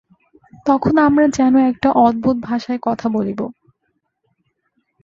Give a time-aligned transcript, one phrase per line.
[0.65, 3.39] তখন আমরা যেন একটা অদ্ভুত ভাষায় কথা বলিব।